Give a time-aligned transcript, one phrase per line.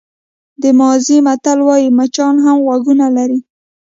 [0.61, 3.39] د مازی متل وایي مچان هم غوږونه لري.